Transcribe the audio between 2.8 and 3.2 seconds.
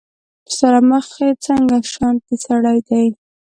دی